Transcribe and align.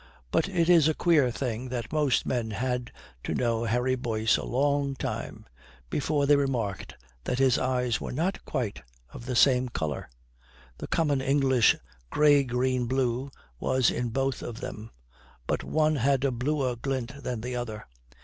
But 0.31 0.49
it 0.49 0.67
is 0.67 0.87
a 0.87 0.95
queer 0.95 1.29
thing 1.29 1.69
that 1.69 1.93
most 1.93 2.25
men 2.25 2.49
had 2.49 2.91
to 3.23 3.35
know 3.35 3.65
Harry 3.65 3.93
Boyce 3.95 4.35
a 4.35 4.43
long 4.43 4.95
time 4.95 5.45
before 5.91 6.25
they 6.25 6.35
remarked 6.35 6.95
that 7.25 7.37
his 7.37 7.59
eyes 7.59 8.01
were 8.01 8.11
not 8.11 8.43
quite 8.43 8.81
of 9.13 9.27
the 9.27 9.35
same 9.35 9.69
colour. 9.69 10.09
The 10.79 10.87
common 10.87 11.21
English 11.21 11.75
grey 12.09 12.43
green 12.43 12.87
blue 12.87 13.29
was 13.59 13.91
in 13.91 14.09
both 14.09 14.41
of 14.41 14.59
them, 14.59 14.89
but 15.45 15.63
one 15.63 15.97
had 15.97 16.23
a 16.23 16.31
bluer 16.31 16.75
glint 16.75 17.21
than 17.23 17.41
the 17.41 17.55
other. 17.55 17.85